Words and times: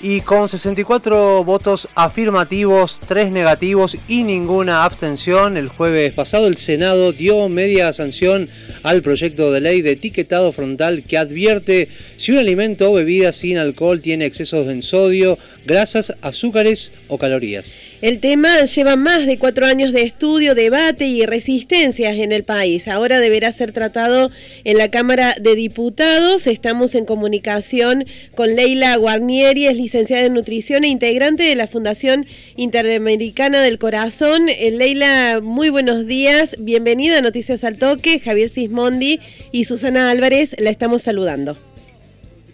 Y 0.00 0.20
con 0.20 0.46
64 0.46 1.42
votos 1.42 1.88
afirmativos, 1.94 3.00
3 3.08 3.32
negativos 3.32 3.96
y 4.08 4.24
ninguna 4.24 4.84
abstención, 4.84 5.56
el 5.56 5.68
jueves 5.68 6.12
pasado 6.12 6.48
el 6.48 6.58
Senado 6.58 7.12
dio 7.12 7.48
media 7.48 7.92
sanción 7.94 8.50
al 8.82 9.00
proyecto 9.00 9.50
de 9.50 9.60
ley 9.60 9.80
de 9.80 9.92
etiquetado 9.92 10.52
frontal 10.52 11.02
que 11.02 11.16
advierte 11.16 11.88
si 12.18 12.32
un 12.32 12.38
alimento 12.38 12.90
o 12.90 12.94
bebida 12.94 13.32
sin 13.32 13.56
alcohol 13.56 14.02
tiene 14.02 14.26
excesos 14.26 14.68
en 14.68 14.82
sodio, 14.82 15.38
grasas, 15.66 16.14
azúcares 16.22 16.92
o 17.08 17.18
calorías. 17.18 17.74
El 18.00 18.20
tema 18.20 18.64
lleva 18.64 18.96
más 18.96 19.26
de 19.26 19.38
cuatro 19.38 19.66
años 19.66 19.92
de 19.92 20.02
estudio, 20.02 20.54
debate 20.54 21.06
y 21.06 21.26
resistencias 21.26 22.16
en 22.16 22.32
el 22.32 22.44
país. 22.44 22.88
Ahora 22.88 23.20
deberá 23.20 23.52
ser 23.52 23.72
tratado 23.72 24.30
en 24.64 24.78
la 24.78 24.90
Cámara 24.90 25.34
de 25.40 25.54
Diputados. 25.54 26.46
Estamos 26.46 26.94
en 26.94 27.04
comunicación 27.04 28.04
con 28.34 28.54
Leila 28.54 28.96
Guarnieri, 28.96 29.66
es 29.66 29.76
licenciada 29.76 30.24
en 30.24 30.34
nutrición 30.34 30.84
e 30.84 30.88
integrante 30.88 31.42
de 31.42 31.54
la 31.54 31.66
Fundación 31.66 32.26
Interamericana 32.56 33.60
del 33.60 33.78
Corazón. 33.78 34.48
Eh, 34.48 34.70
Leila, 34.70 35.40
muy 35.42 35.70
buenos 35.70 36.06
días. 36.06 36.56
Bienvenida 36.58 37.18
a 37.18 37.22
Noticias 37.22 37.64
al 37.64 37.78
Toque. 37.78 38.20
Javier 38.20 38.48
Sismondi 38.48 39.20
y 39.52 39.64
Susana 39.64 40.10
Álvarez 40.10 40.54
la 40.58 40.70
estamos 40.70 41.02
saludando. 41.02 41.56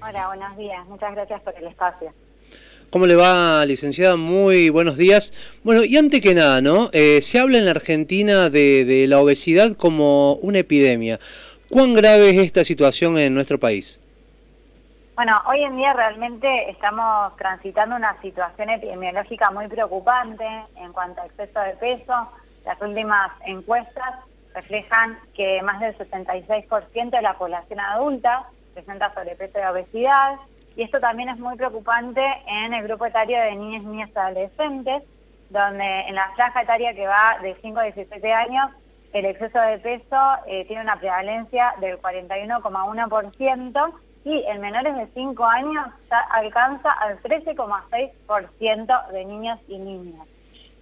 Hola, 0.03 0.27
buenos 0.29 0.57
días. 0.57 0.87
Muchas 0.89 1.15
gracias 1.15 1.41
por 1.43 1.55
el 1.57 1.67
espacio. 1.67 2.13
¿Cómo 2.93 3.07
le 3.07 3.17
va, 3.17 3.65
licenciada? 3.65 4.19
Muy 4.19 4.69
buenos 4.69 4.99
días. 4.99 5.33
Bueno, 5.65 5.83
y 5.83 5.97
antes 5.97 6.21
que 6.21 6.35
nada, 6.35 6.61
¿no? 6.61 6.91
Eh, 6.93 7.23
se 7.23 7.41
habla 7.41 7.57
en 7.57 7.65
la 7.65 7.71
Argentina 7.71 8.51
de, 8.51 9.07
la 9.09 9.19
obesidad 9.19 9.79
como 9.79 10.35
una 10.35 10.59
epidemia. 10.59 11.19
¿Cuán 11.71 11.95
grave 11.95 12.29
es 12.29 12.43
esta 12.43 12.65
situación 12.65 13.17
en 13.17 13.33
nuestro 13.33 13.59
país? 13.59 13.99
Bueno, 15.15 15.41
hoy 15.47 15.63
en 15.63 15.75
día 15.79 15.95
realmente 15.95 16.69
estamos 16.69 17.35
transitando 17.39 17.97
una 17.97 18.21
situación 18.21 18.69
epidemiológica 18.69 19.51
muy 19.51 19.69
preocupante 19.69 20.45
en 20.77 20.93
cuanto 20.93 21.23
a 21.23 21.25
exceso 21.25 21.61
de 21.61 21.73
peso. 21.77 22.29
Las 22.67 22.79
últimas 22.83 23.31
encuestas 23.47 24.17
reflejan 24.55 25.19
que 25.35 25.63
más 25.63 25.81
del 25.81 25.97
76% 25.97 27.09
de 27.09 27.23
la 27.23 27.39
población 27.39 27.81
adulta 27.81 28.51
presenta 28.75 29.15
sobrepeso 29.15 29.59
y 29.59 29.63
obesidad 29.63 30.37
y 30.77 30.83
esto 30.83 31.01
también 31.01 31.29
es 31.29 31.39
muy 31.39 31.57
preocupante 31.57 32.23
en 32.47 32.75
el 32.75 32.85
grupo 32.85 33.07
etario 33.07 33.39
de 33.41 33.57
niñas, 33.57 33.83
niñas 33.85 34.11
y 34.15 34.19
adolescentes, 34.19 35.03
donde 35.51 36.01
en 36.09 36.15
la 36.15 36.31
franja 36.35 36.63
etaria 36.63 36.95
que 36.95 37.07
va 37.07 37.39
de 37.43 37.55
5 37.61 37.79
a 37.79 37.83
17 37.85 38.33
años, 38.33 38.71
el 39.13 39.27
exceso 39.27 39.61
de 39.61 39.79
peso 39.79 40.17
eh, 40.47 40.65
tiene 40.67 40.83
una 40.83 40.97
prevalencia 40.97 41.75
del 41.81 42.01
41,1% 42.01 43.93
y 44.25 44.45
en 44.47 44.61
menores 44.61 44.97
de 44.97 45.07
5 45.13 45.45
años 45.45 45.87
ya 46.11 46.21
alcanza 46.31 46.91
al 46.91 47.21
13,6% 47.21 49.09
de 49.09 49.25
niños 49.25 49.59
y 49.69 49.79
niñas. 49.79 50.27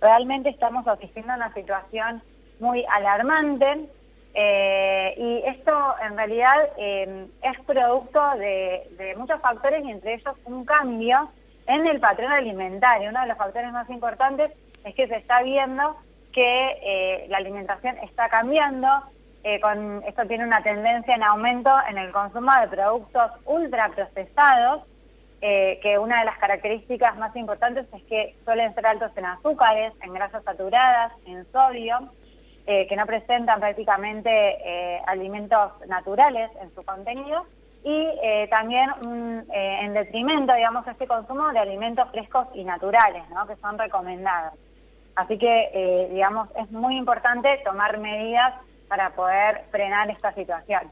Realmente 0.00 0.50
estamos 0.50 0.86
asistiendo 0.86 1.32
a 1.32 1.36
una 1.36 1.52
situación 1.52 2.22
muy 2.60 2.84
alarmante 2.90 3.88
eh, 4.34 5.14
y 5.16 5.42
esto 5.48 5.94
en 6.04 6.16
realidad 6.16 6.54
eh, 6.76 7.26
es 7.42 7.60
producto 7.66 8.20
de, 8.36 9.14
muchos 9.16 9.40
factores 9.40 9.84
y 9.84 9.90
entre 9.90 10.14
ellos 10.14 10.34
un 10.44 10.64
cambio 10.64 11.30
en 11.66 11.86
el 11.86 12.00
patrón 12.00 12.32
alimentario. 12.32 13.10
Uno 13.10 13.20
de 13.22 13.26
los 13.26 13.36
factores 13.36 13.72
más 13.72 13.88
importantes 13.90 14.52
es 14.84 14.94
que 14.94 15.08
se 15.08 15.16
está 15.16 15.42
viendo 15.42 15.96
que 16.32 16.78
eh, 16.82 17.26
la 17.28 17.38
alimentación 17.38 17.98
está 17.98 18.28
cambiando, 18.28 18.88
con, 19.62 20.02
esto 20.06 20.26
tiene 20.26 20.44
una 20.44 20.62
tendencia 20.62 21.14
en 21.14 21.22
aumento 21.22 21.70
en 21.88 21.96
el 21.96 22.12
consumo 22.12 22.52
de 22.60 22.68
productos 22.68 23.32
ultraprocesados, 23.46 24.82
que 25.40 25.98
una 25.98 26.18
de 26.18 26.26
las 26.26 26.36
características 26.36 27.16
más 27.16 27.34
importantes 27.34 27.86
es 27.94 28.02
que 28.02 28.36
suelen 28.44 28.74
ser 28.74 28.86
altos 28.86 29.10
en 29.16 29.24
azúcares, 29.24 29.94
en 30.02 30.12
grasas 30.12 30.44
saturadas, 30.44 31.12
en 31.24 31.50
sodio, 31.52 32.10
eh, 32.66 32.86
que 32.86 32.96
no 32.96 33.06
presentan 33.06 33.58
prácticamente 33.58 34.30
eh, 34.30 35.00
alimentos 35.06 35.72
naturales 35.88 36.50
en 36.60 36.72
su 36.74 36.82
contenido 36.84 37.46
y 37.82 38.08
eh, 38.22 38.46
también 38.50 38.90
en 39.50 39.94
detrimento, 39.94 40.54
digamos, 40.54 40.86
este 40.86 41.06
consumo 41.06 41.50
de 41.52 41.58
alimentos 41.58 42.08
frescos 42.10 42.46
y 42.54 42.62
naturales, 42.62 43.22
¿no? 43.30 43.46
que 43.46 43.56
son 43.56 43.78
recomendados. 43.78 44.52
Así 45.16 45.38
que, 45.38 46.08
digamos, 46.12 46.48
es 46.56 46.70
muy 46.70 46.96
importante 46.96 47.60
tomar 47.64 47.98
medidas 47.98 48.54
para 48.88 49.10
poder 49.10 49.64
frenar 49.70 50.10
esta 50.10 50.32
situación. 50.34 50.82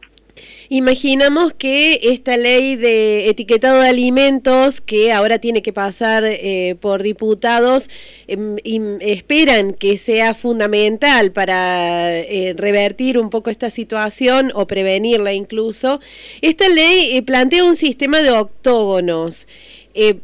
Imaginamos 0.71 1.55
que 1.55 1.99
esta 2.03 2.37
ley 2.37 2.77
de 2.77 3.31
etiquetado 3.31 3.81
de 3.81 3.89
alimentos, 3.89 4.83
que 4.83 5.13
ahora 5.13 5.39
tiene 5.39 5.63
que 5.63 5.73
pasar 5.73 6.25
eh, 6.27 6.77
por 6.79 7.03
diputados, 7.03 7.89
em, 8.27 8.59
esperan 9.01 9.73
que 9.73 9.97
sea 9.97 10.35
fundamental 10.35 11.33
para 11.33 12.19
eh, 12.19 12.55
revertir 12.55 13.17
un 13.19 13.31
poco 13.31 13.49
esta 13.49 13.71
situación 13.71 14.53
o 14.55 14.67
prevenirla 14.67 15.33
incluso. 15.33 16.01
Esta 16.43 16.69
ley 16.69 17.17
eh, 17.17 17.23
plantea 17.23 17.65
un 17.65 17.75
sistema 17.75 18.21
de 18.21 18.31
octógonos. 18.31 19.47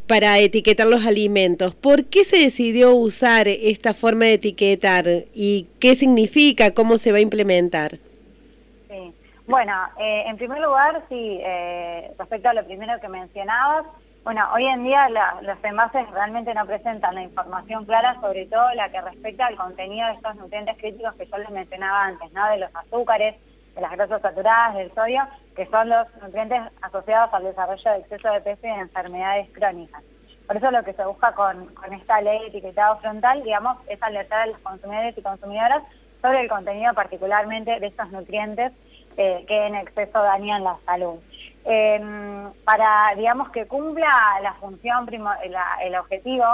para 0.07 0.39
etiquetar 0.39 0.87
los 0.87 1.05
alimentos. 1.05 1.75
¿Por 1.75 2.05
qué 2.05 2.23
se 2.23 2.37
decidió 2.37 2.95
usar 2.95 3.49
esta 3.49 3.93
forma 3.93 4.27
de 4.27 4.35
etiquetar 4.35 5.25
y 5.35 5.67
qué 5.81 5.97
significa, 5.97 6.73
cómo 6.75 6.97
se 6.97 7.11
va 7.11 7.19
a 7.19 7.23
implementar? 7.23 7.99
Bueno, 9.47 9.75
eh, 9.99 10.25
en 10.27 10.39
primer 10.39 10.59
lugar, 10.61 11.03
sí, 11.11 11.39
eh, 11.43 12.15
respecto 12.19 12.49
a 12.49 12.55
lo 12.55 12.65
primero 12.65 12.99
que 12.99 13.09
mencionabas, 13.09 13.85
bueno, 14.25 14.43
hoy 14.55 14.65
en 14.65 14.85
día 14.85 15.07
los 15.43 15.63
envases 15.63 16.11
realmente 16.13 16.55
no 16.55 16.65
presentan 16.65 17.15
la 17.15 17.23
información 17.23 17.85
clara, 17.85 18.19
sobre 18.23 18.47
todo 18.47 18.73
la 18.73 18.89
que 18.89 19.03
respecta 19.03 19.45
al 19.45 19.57
contenido 19.57 20.07
de 20.07 20.15
estos 20.15 20.37
nutrientes 20.37 20.79
críticos 20.79 21.15
que 21.17 21.27
yo 21.27 21.37
les 21.37 21.51
mencionaba 21.51 22.07
antes, 22.07 22.33
¿no? 22.33 22.49
De 22.49 22.57
los 22.57 22.75
azúcares, 22.75 23.35
de 23.75 23.81
las 23.83 23.91
grasas 23.91 24.23
saturadas, 24.23 24.77
del 24.77 24.95
sodio, 24.95 25.23
que 25.55 25.67
son 25.67 25.91
los 25.91 26.07
nutrientes 26.23 26.63
asociados 26.81 27.35
al 27.35 27.45
desarrollo 27.45 27.91
de 27.91 27.99
exceso 27.99 28.33
de 28.33 28.41
peso 28.41 28.67
y 28.67 28.71
de 28.71 28.77
enfermedades 28.77 29.51
crónicas. 29.53 30.03
Por 30.47 30.57
eso 30.57 30.71
lo 30.71 30.83
que 30.85 30.95
se 30.95 31.05
busca 31.05 31.33
con, 31.33 31.67
con 31.75 31.93
esta 31.93 32.23
ley 32.23 32.39
de 32.39 32.47
etiquetado 32.47 32.97
frontal, 33.01 33.43
digamos, 33.43 33.77
es 33.89 34.03
alertar 34.03 34.41
a 34.41 34.47
los 34.47 34.59
consumidores 34.61 35.19
y 35.19 35.23
consumidoras 35.23 35.83
sobre 36.23 36.41
el 36.41 36.49
contenido 36.49 36.95
particularmente 36.95 37.79
de 37.79 37.87
estos 37.89 38.11
nutrientes 38.11 38.73
eh, 39.17 39.45
que 39.47 39.67
en 39.67 39.75
exceso 39.77 40.23
dañan 40.23 40.65
la 40.65 40.77
salud. 40.85 41.19
Em, 41.65 42.53
para, 42.65 43.15
digamos, 43.17 43.51
que 43.51 43.67
cumpla 43.67 44.41
la 44.43 44.55
función, 44.55 45.09
el 45.83 45.95
objetivo, 45.97 46.45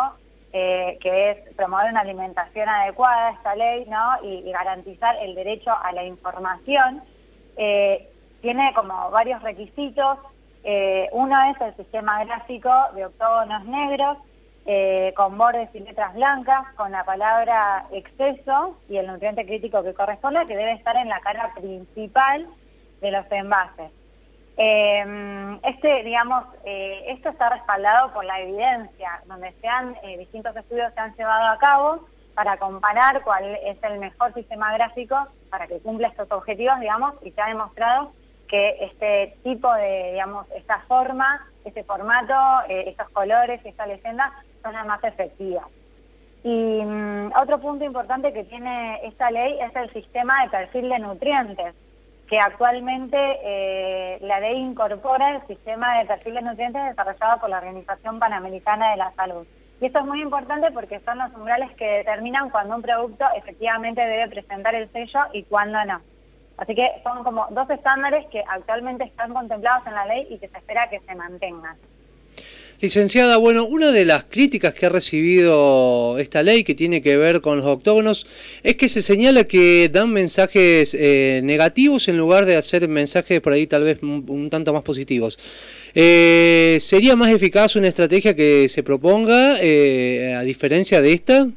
eh, 0.53 0.99
que 1.01 1.31
es 1.31 1.55
promover 1.55 1.91
una 1.91 2.01
alimentación 2.01 2.69
adecuada, 2.69 3.31
esta 3.31 3.55
ley, 3.55 3.87
¿no? 3.89 4.23
y, 4.23 4.51
garantizar 4.51 5.17
el 5.21 5.35
derecho 5.35 5.73
a 5.83 5.93
la 5.93 6.05
información, 6.05 7.03
eh, 7.57 8.09
tiene 8.41 8.73
como 8.75 9.11
varios 9.11 9.43
requisitos. 9.43 10.19
uno 11.13 11.37
es 11.51 11.61
el 11.61 11.75
sistema 11.77 12.23
gráfico 12.25 12.71
de 12.95 13.07
octógonos 13.07 13.65
negros, 13.65 14.19
con 15.17 15.39
bordes 15.39 15.69
y 15.75 15.81
letras 15.81 16.15
blancas, 16.15 16.73
con 16.77 16.93
la 16.93 17.05
palabra 17.05 17.87
exceso 17.93 18.77
y 18.89 18.97
el 18.97 19.07
nutriente 19.07 19.45
crítico 19.45 19.83
que 19.83 19.95
corresponde, 19.95 20.47
que 20.47 20.57
debe 20.57 20.73
estar 20.73 20.97
en 20.97 21.09
la 21.09 21.21
cara 21.21 21.53
principal 21.55 22.47
de 23.01 23.11
los 23.11 23.25
envases. 23.31 23.91
Eh, 24.63 25.59
este, 25.63 26.05
digamos, 26.05 26.45
eh, 26.65 27.05
esto 27.09 27.31
está 27.31 27.49
respaldado 27.49 28.13
por 28.13 28.27
la 28.27 28.41
evidencia, 28.41 29.23
donde 29.27 29.53
se 29.61 29.67
han, 29.67 29.97
eh, 30.03 30.19
distintos 30.19 30.55
estudios 30.55 30.93
se 30.93 31.01
han 31.01 31.17
llevado 31.17 31.47
a 31.47 31.59
cabo 31.59 32.07
para 32.35 32.59
comparar 32.59 33.23
cuál 33.23 33.55
es 33.65 33.83
el 33.83 33.99
mejor 33.99 34.35
sistema 34.35 34.73
gráfico 34.75 35.17
para 35.49 35.67
que 35.67 35.81
cumpla 35.81 36.09
estos 36.09 36.31
objetivos, 36.31 36.79
digamos, 36.79 37.15
y 37.23 37.31
se 37.31 37.41
ha 37.41 37.47
demostrado 37.47 38.13
que 38.49 38.77
este 38.81 39.37
tipo 39.43 39.73
de, 39.73 40.13
digamos, 40.13 40.47
esta 40.55 40.81
forma, 40.81 41.47
este 41.65 41.85
formato, 41.85 42.35
estos 42.69 43.09
colores, 43.11 43.61
esta 43.65 43.87
leyenda, 43.87 44.33
son 44.63 44.73
las 44.73 44.87
más 44.87 45.03
efectivas. 45.05 45.65
Y 46.43 46.83
mm, 46.83 47.33
otro 47.41 47.59
punto 47.61 47.85
importante 47.85 48.33
que 48.33 48.45
tiene 48.45 49.01
esta 49.07 49.31
ley 49.31 49.59
es 49.61 49.75
el 49.77 49.93
sistema 49.93 50.43
de 50.43 50.51
perfil 50.51 50.89
de 50.89 50.99
nutrientes, 50.99 51.75
que 52.29 52.39
actualmente 52.39 53.19
eh, 53.43 54.19
la 54.23 54.41
ley 54.41 54.57
incorpora 54.57 55.37
el 55.37 55.47
sistema 55.47 55.99
de 55.99 56.07
perfil 56.07 56.35
de 56.35 56.43
nutrientes 56.43 56.85
desarrollado 56.85 57.41
por 57.41 57.51
la 57.51 57.59
Organización 57.59 58.19
Panamericana 58.19 58.93
de 58.93 58.97
la 58.97 59.13
Salud. 59.13 59.47
Y 59.81 59.87
esto 59.87 59.99
es 59.99 60.05
muy 60.05 60.23
importante 60.23 60.71
porque 60.71 61.01
son 61.01 61.19
los 61.19 61.35
umbrales 61.35 61.71
que 61.77 61.87
determinan 61.87 62.51
cuando 62.51 62.77
un 62.77 62.83
producto 62.83 63.25
efectivamente 63.37 64.01
debe 64.01 64.29
presentar 64.29 64.75
el 64.75 64.91
sello 64.93 65.21
y 65.33 65.43
cuándo 65.45 65.85
no. 65.85 66.01
Así 66.61 66.75
que 66.75 66.87
son 67.03 67.25
como 67.25 67.47
dos 67.51 67.69
estándares 67.71 68.27
que 68.27 68.45
actualmente 68.47 69.05
están 69.05 69.33
contemplados 69.33 69.87
en 69.87 69.95
la 69.95 70.05
ley 70.05 70.27
y 70.29 70.39
que 70.39 70.47
se 70.47 70.59
espera 70.59 70.91
que 70.91 71.01
se 71.01 71.15
mantengan. 71.15 71.75
Licenciada, 72.83 73.39
bueno, 73.39 73.65
una 73.65 73.93
de 73.93 74.05
las 74.05 74.25
críticas 74.25 74.75
que 74.75 74.87
ha 74.87 74.89
recibido 74.91 76.19
esta 76.19 76.43
ley 76.43 76.63
que 76.63 76.75
tiene 76.75 77.01
que 77.01 77.17
ver 77.17 77.41
con 77.41 77.59
los 77.59 77.67
octógonos 77.67 78.27
es 78.63 78.77
que 78.77 78.91
se 78.91 79.01
señala 79.01 79.45
que 79.45 79.89
dan 79.91 80.11
mensajes 80.11 80.95
eh, 80.99 81.41
negativos 81.45 82.09
en 82.09 82.19
lugar 82.19 82.45
de 82.45 82.57
hacer 82.57 82.89
mensajes 82.89 83.41
por 83.41 83.55
ahí 83.55 83.67
tal 83.67 83.85
vez 83.85 84.03
un, 84.03 84.49
tanto 84.51 84.75
más 84.75 84.83
positivos. 84.83 85.39
Eh, 85.95 86.77
¿Sería 86.81 87.17
más 87.17 87.33
eficaz 87.33 87.75
una 87.77 87.89
estrategia 87.89 88.37
que 88.37 88.69
se 88.69 88.83
proponga 88.83 89.57
eh, 89.61 90.35
a 90.35 90.43
diferencia 90.43 91.01
de 91.01 91.13
esta? 91.13 91.49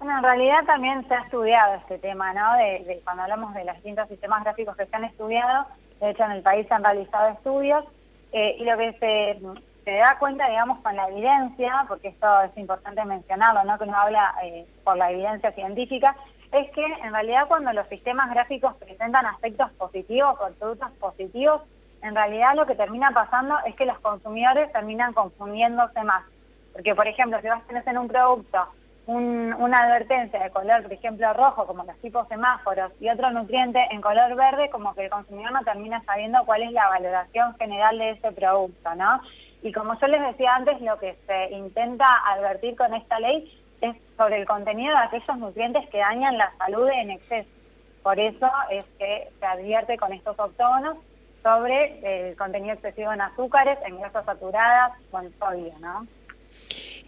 Bueno, 0.00 0.16
en 0.16 0.24
realidad 0.24 0.64
también 0.66 1.06
se 1.06 1.14
ha 1.14 1.20
estudiado 1.20 1.74
este 1.74 1.98
tema, 1.98 2.32
¿no? 2.32 2.56
De, 2.56 3.00
cuando 3.04 3.22
hablamos 3.22 3.54
de 3.54 3.64
los 3.64 3.76
distintos 3.76 4.08
sistemas 4.08 4.42
gráficos 4.42 4.76
que 4.76 4.86
se 4.86 4.96
han 4.96 5.04
estudiado, 5.04 5.66
de 6.00 6.10
hecho 6.10 6.24
en 6.24 6.32
el 6.32 6.42
país 6.42 6.66
se 6.66 6.74
han 6.74 6.82
realizado 6.82 7.28
estudios, 7.28 7.84
y 8.32 8.64
lo 8.64 8.76
que 8.78 8.92
se 8.94 9.40
se 9.84 9.92
da 9.92 10.16
cuenta, 10.18 10.48
digamos, 10.48 10.78
con 10.80 10.94
la 10.94 11.08
evidencia, 11.08 11.84
porque 11.88 12.08
esto 12.08 12.42
es 12.42 12.56
importante 12.56 13.04
mencionarlo, 13.04 13.64
¿no? 13.64 13.78
que 13.78 13.84
uno 13.84 13.96
habla 13.96 14.34
eh, 14.42 14.66
por 14.84 14.96
la 14.96 15.10
evidencia 15.10 15.52
científica, 15.52 16.16
es 16.52 16.70
que 16.72 16.84
en 16.84 17.12
realidad 17.12 17.46
cuando 17.48 17.72
los 17.72 17.86
sistemas 17.88 18.30
gráficos 18.30 18.74
presentan 18.74 19.26
aspectos 19.26 19.70
positivos 19.72 20.36
o 20.40 20.52
productos 20.54 20.90
positivos, 20.92 21.62
en 22.02 22.14
realidad 22.14 22.54
lo 22.56 22.66
que 22.66 22.74
termina 22.74 23.10
pasando 23.10 23.56
es 23.66 23.74
que 23.76 23.86
los 23.86 23.98
consumidores 24.00 24.72
terminan 24.72 25.12
confundiéndose 25.12 26.02
más. 26.02 26.24
Porque, 26.72 26.94
por 26.94 27.06
ejemplo, 27.06 27.40
si 27.40 27.48
vas 27.48 27.62
a 27.62 27.66
tener 27.66 27.86
en 27.86 27.98
un 27.98 28.08
producto 28.08 28.68
una 29.10 29.78
advertencia 29.78 30.40
de 30.40 30.50
color, 30.50 30.82
por 30.82 30.92
ejemplo, 30.92 31.32
rojo, 31.32 31.66
como 31.66 31.84
los 31.84 31.96
tipos 31.98 32.28
semáforos, 32.28 32.92
y 33.00 33.08
otro 33.08 33.30
nutriente 33.30 33.84
en 33.90 34.00
color 34.00 34.34
verde, 34.36 34.70
como 34.70 34.94
que 34.94 35.04
el 35.04 35.10
consumidor 35.10 35.52
no 35.52 35.62
termina 35.64 36.02
sabiendo 36.04 36.44
cuál 36.44 36.62
es 36.62 36.72
la 36.72 36.88
valoración 36.88 37.54
general 37.56 37.98
de 37.98 38.10
ese 38.10 38.32
producto, 38.32 38.94
¿no? 38.94 39.20
Y 39.62 39.72
como 39.72 39.98
yo 39.98 40.06
les 40.06 40.22
decía 40.22 40.54
antes, 40.54 40.80
lo 40.80 40.98
que 40.98 41.16
se 41.26 41.50
intenta 41.50 42.06
advertir 42.26 42.76
con 42.76 42.94
esta 42.94 43.18
ley 43.18 43.60
es 43.80 43.96
sobre 44.16 44.38
el 44.40 44.46
contenido 44.46 44.96
de 44.96 45.02
aquellos 45.02 45.38
nutrientes 45.38 45.88
que 45.88 45.98
dañan 45.98 46.38
la 46.38 46.52
salud 46.58 46.88
en 46.88 47.10
exceso. 47.10 47.48
Por 48.02 48.18
eso 48.18 48.50
es 48.70 48.84
que 48.98 49.28
se 49.38 49.46
advierte 49.46 49.98
con 49.98 50.12
estos 50.12 50.38
octógonos 50.38 50.96
sobre 51.42 52.28
el 52.28 52.36
contenido 52.36 52.74
excesivo 52.74 53.12
en 53.12 53.22
azúcares, 53.22 53.78
en 53.84 54.00
grasas 54.00 54.24
saturadas, 54.24 54.92
con 55.10 55.32
sodio, 55.38 55.72
¿no? 55.80 56.06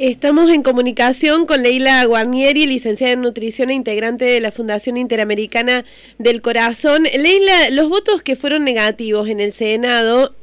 Estamos 0.03 0.51
en 0.51 0.65
comunicación 0.65 1.47
con 1.47 1.63
Leila 1.63 2.05
Guarnieri, 2.07 2.67
licenciada 2.67 3.13
en 3.13 3.21
nutrición 3.21 3.71
e 3.71 3.75
integrante 3.75 4.25
de 4.25 4.41
la 4.41 4.51
Fundación 4.51 4.97
Interamericana 4.97 5.85
del 6.19 6.43
Corazón. 6.43 7.05
Leila, 7.05 7.71
los 7.71 7.89
votos 7.89 8.21
que 8.21 8.35
fueron 8.35 8.65
negativos 8.65 9.29
en 9.29 9.39
el 9.39 9.53
Senado 9.53 10.35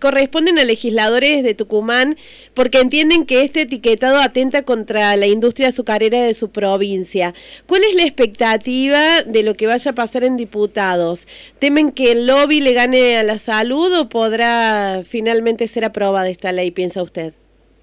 corresponden 0.00 0.58
a 0.58 0.64
legisladores 0.64 1.44
de 1.44 1.54
Tucumán 1.54 2.16
porque 2.54 2.80
entienden 2.80 3.26
que 3.26 3.42
este 3.42 3.60
etiquetado 3.60 4.16
atenta 4.20 4.62
contra 4.62 5.14
la 5.16 5.26
industria 5.26 5.68
azucarera 5.68 6.22
de 6.22 6.32
su 6.32 6.48
provincia. 6.48 7.34
¿Cuál 7.66 7.82
es 7.84 7.94
la 7.94 8.04
expectativa 8.04 9.20
de 9.20 9.42
lo 9.42 9.52
que 9.52 9.66
vaya 9.66 9.90
a 9.90 9.94
pasar 9.94 10.24
en 10.24 10.38
diputados? 10.38 11.28
¿Temen 11.58 11.90
que 11.90 12.12
el 12.12 12.26
lobby 12.26 12.60
le 12.60 12.72
gane 12.72 13.18
a 13.18 13.22
la 13.22 13.38
salud 13.38 13.92
o 13.98 14.08
podrá 14.08 15.02
finalmente 15.06 15.68
ser 15.68 15.84
aprobada 15.84 16.30
esta 16.30 16.52
ley, 16.52 16.70
piensa 16.70 17.02
usted? 17.02 17.34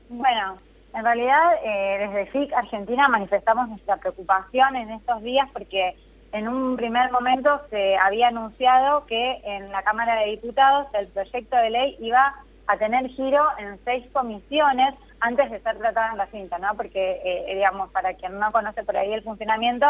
Bueno, 0.10 0.58
en 0.94 1.04
realidad, 1.04 1.54
eh, 1.64 1.98
desde 2.00 2.26
FIC 2.28 2.54
Argentina 2.54 3.08
manifestamos 3.08 3.70
nuestra 3.70 3.98
preocupación 3.98 4.76
en 4.76 4.92
estos 4.92 5.22
días 5.22 5.48
porque 5.54 5.96
en 6.34 6.48
un 6.48 6.76
primer 6.76 7.12
momento 7.12 7.62
se 7.70 7.98
había 7.98 8.30
anunciado 8.30 9.06
que 9.06 9.42
en 9.44 9.72
la 9.72 9.84
Cámara 9.84 10.16
de 10.16 10.32
Diputados 10.32 10.88
el 10.94 11.08
proyecto 11.08 11.56
de 11.58 11.70
ley 11.70 11.98
iba 12.00 12.36
a 12.68 12.78
tener 12.78 13.08
giro 13.10 13.44
en 13.58 13.80
seis 13.84 14.06
comisiones 14.14 14.96
antes 15.20 15.52
de 15.52 15.62
ser 15.62 15.78
tratado 15.78 16.12
en 16.12 16.18
la 16.18 16.28
cinta, 16.28 16.58
¿no? 16.58 16.74
Porque, 16.76 17.22
eh, 17.24 17.54
digamos, 17.56 17.92
para 17.92 18.14
quien 18.16 18.40
no 18.40 18.52
conoce 18.52 18.84
por 18.84 18.98
ahí 18.98 19.14
el 19.14 19.24
funcionamiento, 19.24 19.86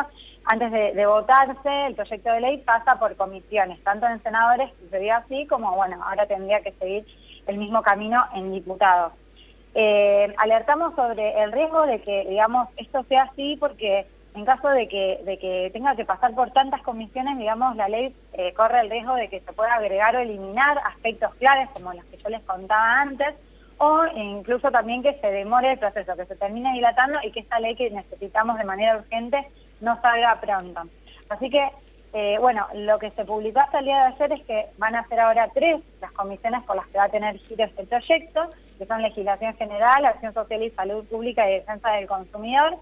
antes 0.45 0.71
de, 0.71 1.05
votarse 1.05 1.85
el 1.87 1.95
proyecto 1.95 2.31
de 2.33 2.41
ley 2.41 2.57
pasa 2.59 2.99
por 2.99 3.15
comisiones, 3.15 3.81
tanto 3.83 4.07
en 4.07 4.21
senadores, 4.23 4.71
sucedía 4.81 5.17
así, 5.17 5.47
como, 5.47 5.75
bueno, 5.75 6.03
ahora 6.03 6.25
tendría 6.25 6.61
que 6.61 6.73
seguir 6.73 7.05
el 7.47 7.57
mismo 7.57 7.81
camino 7.81 8.25
en 8.35 8.51
diputados. 8.51 9.13
Eh, 9.73 10.33
alertamos 10.37 10.95
sobre 10.95 11.41
el 11.41 11.51
riesgo 11.51 11.85
de 11.85 12.01
que, 12.01 12.25
digamos, 12.25 12.67
esto 12.77 13.03
sea 13.07 13.23
así 13.23 13.55
porque 13.57 14.05
en 14.33 14.45
caso 14.45 14.69
de 14.69 14.87
que, 14.87 15.21
de 15.25 15.37
que 15.37 15.69
tenga 15.73 15.95
que 15.95 16.05
pasar 16.05 16.33
por 16.33 16.51
tantas 16.51 16.81
comisiones, 16.81 17.37
digamos, 17.37 17.75
la 17.75 17.89
ley 17.89 18.15
eh, 18.33 18.53
corre 18.53 18.81
el 18.81 18.89
riesgo 18.89 19.15
de 19.15 19.29
que 19.29 19.41
se 19.41 19.53
pueda 19.53 19.75
agregar 19.75 20.15
o 20.15 20.19
eliminar 20.19 20.77
aspectos 20.85 21.33
claves 21.35 21.69
como 21.73 21.93
los 21.93 22.03
que 22.05 22.17
yo 22.17 22.29
les 22.29 22.41
contaba 22.43 23.01
antes, 23.01 23.35
o 23.77 24.05
incluso 24.15 24.71
también 24.71 25.01
que 25.01 25.15
se 25.15 25.31
demore 25.31 25.71
el 25.71 25.79
proceso, 25.79 26.15
que 26.15 26.25
se 26.25 26.35
termine 26.35 26.73
dilatando 26.73 27.19
y 27.23 27.31
que 27.31 27.39
esta 27.41 27.59
ley 27.59 27.75
que 27.75 27.89
necesitamos 27.89 28.57
de 28.57 28.63
manera 28.63 28.97
urgente 28.97 29.47
no 29.79 29.99
salga 30.01 30.39
pronto. 30.39 30.81
Así 31.29 31.49
que 31.49 31.67
eh, 32.13 32.37
bueno, 32.39 32.67
lo 32.73 32.99
que 32.99 33.11
se 33.11 33.23
publicó 33.23 33.61
hasta 33.61 33.79
el 33.79 33.85
día 33.85 33.97
de 33.97 34.13
ayer 34.13 34.33
es 34.33 34.45
que 34.45 34.65
van 34.77 34.95
a 34.95 35.07
ser 35.07 35.19
ahora 35.19 35.49
tres 35.53 35.81
las 36.01 36.11
comisiones 36.11 36.61
por 36.63 36.75
las 36.75 36.85
que 36.87 36.97
va 36.97 37.05
a 37.05 37.09
tener 37.09 37.37
giro 37.39 37.63
este 37.63 37.85
proyecto, 37.85 38.49
que 38.81 38.87
son 38.87 39.03
Legislación 39.03 39.55
General, 39.57 40.03
Acción 40.05 40.33
Social 40.33 40.63
y 40.63 40.71
Salud 40.71 41.05
Pública 41.05 41.47
y 41.47 41.53
Defensa 41.53 41.91
del 41.91 42.07
Consumidor. 42.07 42.77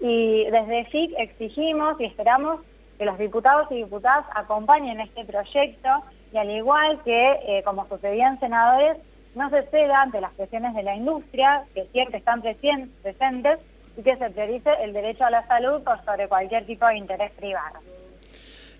Y 0.00 0.46
desde 0.46 0.86
FIC 0.86 1.12
exigimos 1.18 2.00
y 2.00 2.06
esperamos 2.06 2.60
que 2.96 3.04
los 3.04 3.18
diputados 3.18 3.70
y 3.70 3.74
diputadas 3.74 4.24
acompañen 4.34 4.98
este 5.00 5.26
proyecto 5.26 5.90
y 6.32 6.38
al 6.38 6.50
igual 6.50 7.02
que, 7.04 7.38
eh, 7.46 7.62
como 7.66 7.86
sucedía 7.86 8.28
en 8.28 8.40
senadores, 8.40 8.96
no 9.34 9.50
se 9.50 9.64
ceda 9.64 10.00
ante 10.00 10.22
las 10.22 10.32
presiones 10.32 10.72
de 10.74 10.84
la 10.84 10.96
industria, 10.96 11.64
que 11.74 11.84
siempre 11.92 12.16
están 12.16 12.40
presentes, 12.40 13.58
y 13.98 14.02
que 14.02 14.16
se 14.16 14.30
priorice 14.30 14.70
el 14.80 14.94
derecho 14.94 15.26
a 15.26 15.30
la 15.30 15.46
salud 15.46 15.82
por 15.82 16.02
sobre 16.06 16.28
cualquier 16.28 16.64
tipo 16.64 16.86
de 16.86 16.96
interés 16.96 17.30
privado. 17.32 17.78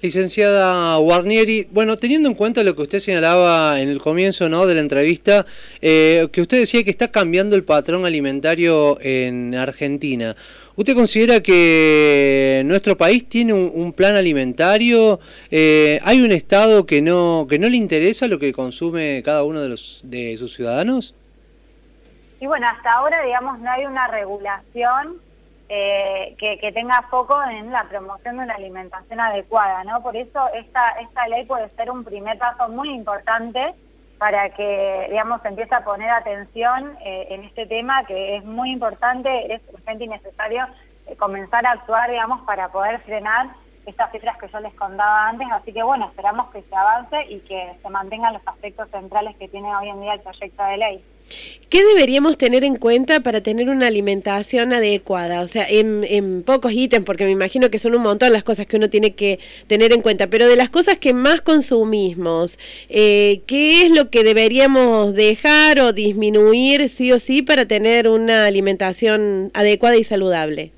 Licenciada 0.03 0.97
Guarnieri, 0.97 1.69
bueno, 1.71 1.97
teniendo 1.97 2.29
en 2.29 2.35
cuenta 2.35 2.65
lo 2.65 2.75
que 2.75 2.83
usted 2.83 2.99
señalaba 2.99 3.81
en 3.81 3.89
el 3.89 4.01
comienzo 4.01 4.49
¿no? 4.49 4.67
de 4.67 4.75
la 4.75 4.81
entrevista, 4.81 5.47
eh, 5.81 6.27
que 6.33 6.41
usted 6.41 6.59
decía 6.59 6.83
que 6.83 6.91
está 6.91 7.13
cambiando 7.13 7.55
el 7.55 7.63
patrón 7.63 8.05
alimentario 8.05 8.99
en 9.01 9.55
Argentina, 9.55 10.35
¿usted 10.75 10.97
considera 10.97 11.41
que 11.41 12.63
nuestro 12.65 12.97
país 12.97 13.29
tiene 13.29 13.53
un, 13.53 13.93
plan 13.93 14.17
alimentario? 14.17 15.21
Eh, 15.53 16.01
¿Hay 16.03 16.21
un 16.21 16.33
Estado 16.33 16.85
que 16.85 17.01
no, 17.01 17.47
que 17.49 17.61
no 17.61 17.69
le 17.69 17.77
interesa 17.77 18.27
lo 18.27 18.41
que 18.41 18.53
consume 18.53 19.23
cada 19.25 19.45
uno 19.45 19.61
de, 19.61 19.69
los, 19.69 20.01
de 20.03 20.37
sus 20.37 20.53
ciudadanos? 20.53 21.15
Y 22.41 22.47
bueno, 22.49 22.67
hasta 22.69 22.91
ahora, 22.95 23.23
digamos, 23.23 23.61
no 23.61 23.71
hay 23.71 23.87
una 23.87 24.09
regulación 24.09 25.21
eh, 25.75 26.37
que, 26.37 26.71
tenga 26.73 27.01
foco 27.09 27.43
en 27.45 27.73
la 27.73 27.85
promoción 27.85 28.37
de 28.37 28.43
una 28.43 28.55
alimentación 28.57 29.19
adecuada, 29.19 29.85
¿no? 29.85 30.03
Por 30.03 30.15
eso 30.15 30.47
esta, 30.53 30.91
esta 31.01 31.27
ley 31.29 31.47
puede 31.47 31.71
ser 31.71 31.91
un 31.91 32.05
primer 32.05 32.37
paso 32.37 32.69
muy 32.69 32.91
importante 32.91 33.73
para 34.19 34.51
que, 34.51 35.07
digamos, 35.09 35.41
se 35.41 35.49
empiece 35.49 35.75
a 35.75 35.83
poner 35.83 36.11
atención 36.11 36.99
eh, 37.03 37.29
en 37.31 37.45
este 37.45 37.65
tema 37.65 38.05
que 38.05 38.37
es 38.37 38.45
muy 38.45 38.71
importante, 38.71 39.55
es 39.55 39.63
urgente 39.73 40.05
y 40.05 40.09
necesario 40.09 40.67
eh, 41.07 41.17
comenzar 41.17 41.65
a 41.65 41.71
actuar, 41.73 42.11
digamos, 42.11 42.43
para 42.43 42.69
poder 42.69 43.01
frenar 43.01 43.47
estas 43.87 44.13
cifras 44.13 44.37
que 44.39 44.49
yo 44.49 44.61
les 44.61 44.75
contaba 44.75 45.29
antes, 45.29 45.47
así 45.53 45.73
que 45.73 45.83
bueno, 45.83 46.07
esperamos 46.07 46.51
que 46.51 46.63
se 46.63 46.75
avance 46.75 47.17
y 47.29 47.41
que 47.41 47.73
se 47.83 47.89
mantengan 47.89 48.33
los 48.33 48.43
aspectos 48.47 48.89
centrales 48.91 49.37
que 49.37 49.49
tiene 49.49 49.75
hoy 49.75 49.89
en 49.89 50.01
día 50.01 50.15
el 50.15 50.21
proyecto 50.21 50.63
de 50.65 50.77
ley. 50.77 51.05
¿Qué 51.69 51.83
deberíamos 51.85 52.37
tener 52.37 52.65
en 52.65 52.77
cuenta 52.77 53.21
para 53.21 53.41
tener 53.41 53.71
una 53.71 53.87
alimentación 53.87 54.73
adecuada? 54.75 55.41
O 55.41 55.49
sea, 55.49 55.67
en, 55.69 56.43
pocos 56.45 56.73
ítems, 56.73 57.07
porque 57.07 57.25
me 57.25 57.31
imagino 57.31 57.71
que 57.71 57.79
son 57.79 57.95
un 57.95 58.03
montón 58.03 58.33
las 58.33 58.45
cosas 58.45 58.67
que 58.67 58.77
uno 58.77 58.91
tiene 58.91 59.15
que 59.15 59.39
tener 59.69 59.93
en 59.93 60.03
cuenta, 60.03 60.27
pero 60.27 60.47
de 60.49 60.57
las 60.57 60.69
cosas 60.69 60.99
que 60.99 61.15
más 61.15 61.41
consumimos, 61.41 62.59
eh, 62.91 63.41
¿qué 63.47 63.87
es 63.87 63.91
lo 63.91 64.11
que 64.11 64.23
deberíamos 64.23 65.15
dejar 65.15 65.81
o 65.81 65.93
disminuir 65.93 66.89
sí 66.91 67.11
o 67.13 67.19
sí 67.19 67.41
para 67.41 67.65
tener 67.65 68.07
una 68.09 68.45
alimentación 68.45 69.51
adecuada 69.55 69.97
y 69.97 70.05
saludable? 70.05 70.73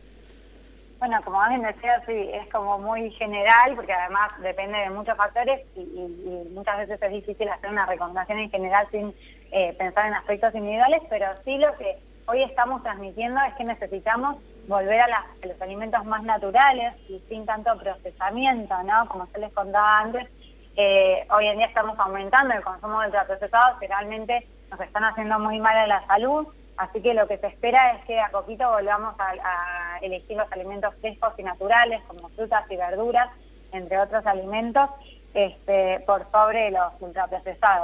Bueno, 1.06 1.20
como 1.22 1.38
alguien 1.38 1.60
decía, 1.60 2.02
sí, 2.06 2.30
es 2.32 2.48
como 2.50 2.78
muy 2.78 3.10
general, 3.10 3.74
porque 3.76 3.92
además 3.92 4.32
depende 4.40 4.78
de 4.78 4.88
muchos 4.88 5.14
factores 5.18 5.60
y, 5.76 6.48
muchas 6.54 6.78
veces 6.78 7.02
es 7.02 7.10
difícil 7.10 7.46
hacer 7.50 7.68
una 7.68 7.84
recomendación 7.84 8.38
en 8.38 8.50
general 8.50 8.88
sin 8.90 9.14
eh, 9.52 9.74
pensar 9.74 10.06
en 10.06 10.14
aspectos 10.14 10.54
individuales, 10.54 11.02
pero 11.10 11.26
sí 11.44 11.58
lo 11.58 11.76
que 11.76 11.98
hoy 12.24 12.42
estamos 12.44 12.82
transmitiendo 12.82 13.38
es 13.42 13.52
que 13.52 13.64
necesitamos 13.64 14.38
volver 14.66 14.98
a, 14.98 15.26
los 15.42 15.60
alimentos 15.60 16.06
más 16.06 16.22
naturales 16.22 16.94
y 17.10 17.22
sin 17.28 17.44
tanto 17.44 17.76
procesamiento, 17.78 18.82
¿no? 18.84 19.06
Como 19.10 19.26
se 19.26 19.40
les 19.40 19.52
contaba 19.52 19.98
antes, 19.98 20.26
eh, 20.74 21.26
hoy 21.36 21.48
en 21.48 21.58
día 21.58 21.66
estamos 21.66 21.98
aumentando 21.98 22.54
el 22.54 22.62
consumo 22.62 23.00
de 23.00 23.08
ultraprocesados 23.08 23.78
que 23.78 23.88
realmente 23.88 24.48
nos 24.70 24.80
están 24.80 25.04
haciendo 25.04 25.38
muy 25.38 25.60
mal 25.60 25.76
a 25.76 25.86
la 25.86 26.06
salud, 26.06 26.46
Así 26.76 27.00
que 27.00 27.14
lo 27.14 27.28
que 27.28 27.38
se 27.38 27.46
espera 27.46 27.92
es 27.92 28.04
que 28.04 28.20
a 28.20 28.30
poquito 28.30 28.68
volvamos 28.68 29.14
a, 29.18 29.98
elegir 30.02 30.36
los 30.36 30.50
alimentos 30.52 30.94
frescos 31.00 31.32
y 31.38 31.42
naturales, 31.42 32.02
como 32.06 32.28
frutas 32.30 32.64
y 32.70 32.76
verduras, 32.76 33.28
entre 33.72 33.98
otros 33.98 34.26
alimentos, 34.26 34.90
este, 35.32 36.00
por 36.00 36.30
sobre 36.30 36.70
los 36.70 36.92
ultraprocesados. 37.00 37.82